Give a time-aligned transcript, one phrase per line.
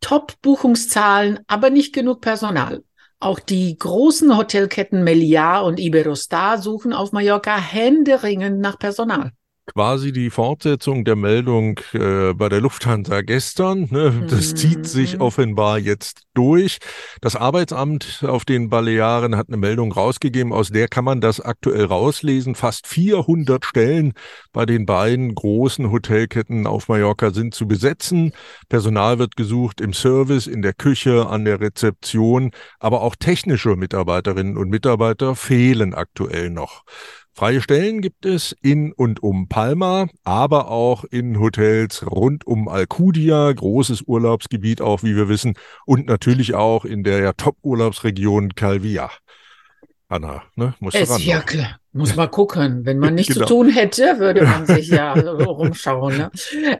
[0.00, 2.82] Top-Buchungszahlen, aber nicht genug Personal.
[3.20, 9.32] Auch die großen Hotelketten Meliá und Iberostar suchen auf Mallorca händeringend nach Personal
[9.74, 13.88] quasi die Fortsetzung der Meldung äh, bei der Lufthansa gestern.
[13.90, 14.26] Ne?
[14.28, 14.56] Das mhm.
[14.56, 16.78] zieht sich offenbar jetzt durch.
[17.20, 21.84] Das Arbeitsamt auf den Balearen hat eine Meldung rausgegeben, aus der kann man das aktuell
[21.84, 22.54] rauslesen.
[22.54, 24.12] Fast 400 Stellen
[24.52, 28.32] bei den beiden großen Hotelketten auf Mallorca sind zu besetzen.
[28.68, 34.56] Personal wird gesucht im Service, in der Küche, an der Rezeption, aber auch technische Mitarbeiterinnen
[34.56, 36.84] und Mitarbeiter fehlen aktuell noch.
[37.40, 43.50] Freie Stellen gibt es in und um Palma, aber auch in Hotels rund um Alcudia,
[43.50, 45.54] großes Urlaubsgebiet auch, wie wir wissen,
[45.86, 49.10] und natürlich auch in der ja, Top-Urlaubsregion Calvia.
[50.08, 50.74] Anna, ne?
[50.80, 51.78] Muss es, ja, klar.
[51.92, 52.84] Muss mal gucken.
[52.84, 53.46] Wenn man nichts genau.
[53.46, 56.18] zu tun hätte, würde man sich ja rumschauen.
[56.18, 56.30] Ne?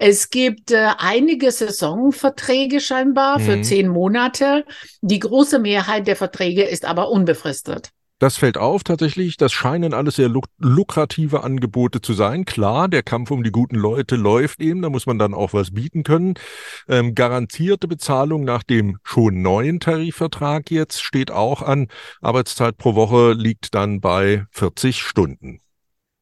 [0.00, 3.62] Es gibt äh, einige Saisonverträge scheinbar für mhm.
[3.62, 4.64] zehn Monate.
[5.02, 7.92] Die große Mehrheit der Verträge ist aber unbefristet.
[8.18, 9.36] Das fällt auf tatsächlich.
[9.36, 12.44] Das scheinen alles sehr luk lukrative Angebote zu sein.
[12.44, 14.82] Klar, der Kampf um die guten Leute läuft eben.
[14.82, 16.34] Da muss man dann auch was bieten können.
[16.88, 21.86] Ähm, garantierte Bezahlung nach dem schon neuen Tarifvertrag jetzt steht auch an.
[22.20, 25.60] Arbeitszeit pro Woche liegt dann bei 40 Stunden.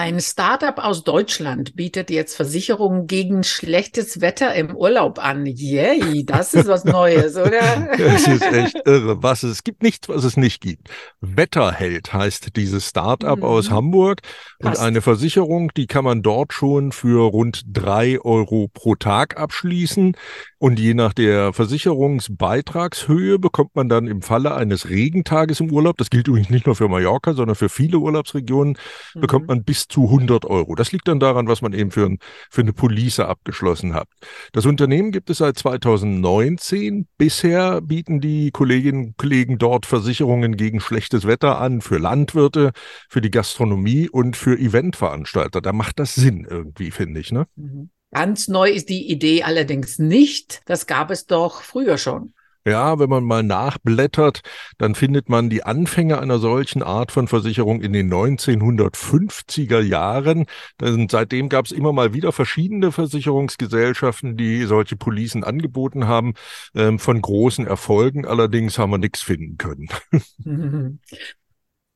[0.00, 5.44] Ein Startup aus Deutschland bietet jetzt Versicherungen gegen schlechtes Wetter im Urlaub an.
[5.44, 7.90] Yay, das ist was Neues, oder?
[7.98, 9.24] Es ist echt irre.
[9.24, 10.88] Was es, es gibt nichts, was es nicht gibt.
[11.20, 13.42] Wetterheld heißt dieses Startup mhm.
[13.42, 14.20] aus Hamburg.
[14.60, 14.78] Passt.
[14.78, 20.16] Und eine Versicherung, die kann man dort schon für rund drei Euro pro Tag abschließen.
[20.58, 26.10] Und je nach der Versicherungsbeitragshöhe bekommt man dann im Falle eines Regentages im Urlaub, das
[26.10, 28.76] gilt übrigens nicht nur für Mallorca, sondern für viele Urlaubsregionen,
[29.14, 29.20] mhm.
[29.20, 30.74] bekommt man bis zu 100 Euro.
[30.74, 32.18] Das liegt dann daran, was man eben für, ein,
[32.50, 34.08] für eine Police abgeschlossen hat.
[34.52, 37.06] Das Unternehmen gibt es seit 2019.
[37.16, 42.72] Bisher bieten die Kolleginnen und Kollegen dort Versicherungen gegen schlechtes Wetter an für Landwirte,
[43.08, 45.60] für die Gastronomie und für Eventveranstalter.
[45.60, 47.32] Da macht das Sinn irgendwie, finde ich.
[47.32, 47.46] Ne?
[47.56, 47.90] Mhm.
[48.10, 50.62] Ganz neu ist die Idee allerdings nicht.
[50.64, 52.32] Das gab es doch früher schon.
[52.64, 54.40] Ja, wenn man mal nachblättert,
[54.76, 60.46] dann findet man die Anfänge einer solchen Art von Versicherung in den 1950er Jahren.
[60.80, 66.34] Denn seitdem gab es immer mal wieder verschiedene Versicherungsgesellschaften, die solche Policen angeboten haben.
[66.74, 69.88] Ähm, von großen Erfolgen allerdings haben wir nichts finden können.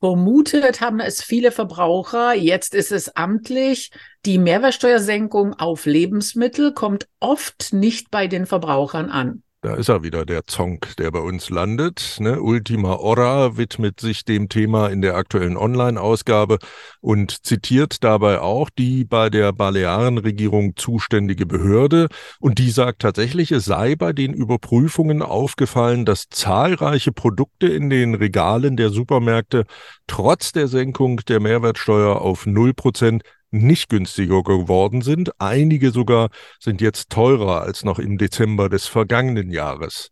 [0.00, 2.34] Vermutet haben es viele Verbraucher.
[2.34, 3.90] Jetzt ist es amtlich.
[4.24, 9.42] Die Mehrwertsteuersenkung auf Lebensmittel kommt oft nicht bei den Verbrauchern an.
[9.62, 12.16] Da ist er wieder, der Zonk, der bei uns landet.
[12.18, 12.40] Ne?
[12.40, 16.56] Ultima Ora widmet sich dem Thema in der aktuellen Online-Ausgabe
[17.02, 22.08] und zitiert dabei auch die bei der Balearenregierung zuständige Behörde.
[22.40, 28.14] Und die sagt tatsächlich, es sei bei den Überprüfungen aufgefallen, dass zahlreiche Produkte in den
[28.14, 29.66] Regalen der Supermärkte
[30.06, 35.32] trotz der Senkung der Mehrwertsteuer auf 0 Prozent nicht günstiger geworden sind.
[35.38, 40.10] Einige sogar sind jetzt teurer als noch im Dezember des vergangenen Jahres.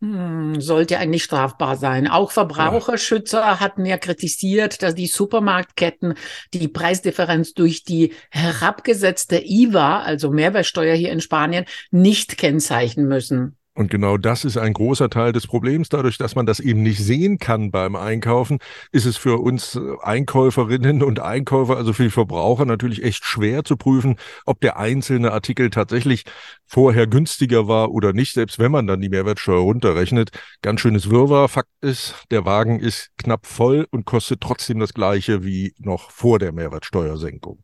[0.00, 2.06] Hm, sollte eigentlich strafbar sein.
[2.06, 6.14] Auch Verbraucherschützer hatten ja kritisiert, dass die Supermarktketten
[6.52, 13.56] die Preisdifferenz durch die herabgesetzte IVA, also Mehrwertsteuer hier in Spanien, nicht kennzeichnen müssen.
[13.76, 15.90] Und genau das ist ein großer Teil des Problems.
[15.90, 18.58] Dadurch, dass man das eben nicht sehen kann beim Einkaufen,
[18.90, 23.76] ist es für uns Einkäuferinnen und Einkäufer, also für die Verbraucher natürlich echt schwer zu
[23.76, 24.16] prüfen,
[24.46, 26.24] ob der einzelne Artikel tatsächlich
[26.64, 30.30] vorher günstiger war oder nicht, selbst wenn man dann die Mehrwertsteuer runterrechnet.
[30.62, 31.50] Ganz schönes Wirrwarr.
[31.50, 36.38] Fakt ist, der Wagen ist knapp voll und kostet trotzdem das gleiche wie noch vor
[36.38, 37.62] der Mehrwertsteuersenkung.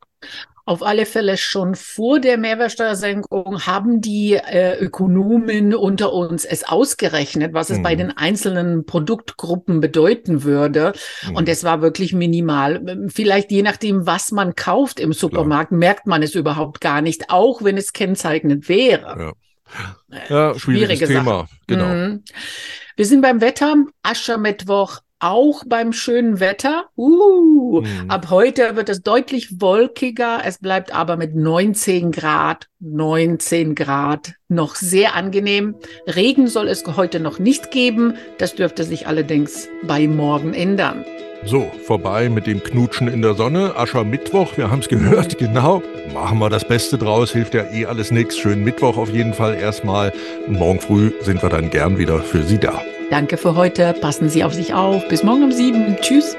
[0.65, 7.53] Auf alle Fälle schon vor der Mehrwertsteuersenkung haben die äh, Ökonomen unter uns es ausgerechnet,
[7.53, 7.83] was es mhm.
[7.83, 10.93] bei den einzelnen Produktgruppen bedeuten würde.
[11.27, 11.35] Mhm.
[11.35, 13.09] Und es war wirklich minimal.
[13.09, 15.79] Vielleicht je nachdem, was man kauft im Supermarkt, Klar.
[15.79, 19.33] merkt man es überhaupt gar nicht, auch wenn es kennzeichnend wäre.
[20.11, 21.49] Ja, ja schwieriges Thema.
[21.67, 21.87] Genau.
[21.87, 22.25] Mhm.
[22.95, 23.75] Wir sind beim Wetter.
[24.05, 26.87] Aschermittwoch auch beim schönen Wetter.
[26.97, 28.11] Uh, mhm.
[28.11, 30.41] Ab heute wird es deutlich wolkiger.
[30.45, 35.77] Es bleibt aber mit 19 Grad, 19 Grad noch sehr angenehm.
[36.07, 38.15] Regen soll es heute noch nicht geben.
[38.39, 41.05] Das dürfte sich allerdings bei morgen ändern.
[41.45, 43.75] So, vorbei mit dem Knutschen in der Sonne.
[43.77, 45.47] Aschermittwoch, wir haben es gehört, mhm.
[45.47, 45.83] genau.
[46.15, 48.39] Machen wir das Beste draus, hilft ja eh alles nichts.
[48.39, 50.13] Schönen Mittwoch auf jeden Fall erstmal.
[50.47, 52.81] Morgen früh sind wir dann gern wieder für Sie da.
[53.13, 53.93] Danke für heute.
[53.93, 55.07] Passen Sie auf sich auf.
[55.09, 55.99] Bis morgen um sieben.
[56.01, 56.35] Tschüss.